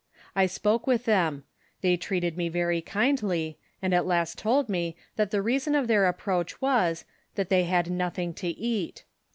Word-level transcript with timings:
I 0.35 0.47
spoke 0.47 0.87
with 0.87 1.05
them; 1.05 1.43
they 1.81 1.95
treated 1.95 2.35
me 2.35 2.49
very 2.49 2.81
kindl}', 2.81 3.55
and 3.83 3.93
at 3.93 4.07
last 4.07 4.35
told 4.39 4.67
me, 4.67 4.95
that 5.15 5.29
the 5.29 5.43
reason 5.43 5.75
of 5.75 5.87
their 5.87 6.07
approach 6.07 6.59
was, 6.59 7.05
that 7.35 7.49
they 7.49 7.65
had 7.65 7.91
nothing 7.91 8.33
to 8.33 8.47
eat. 8.47 9.03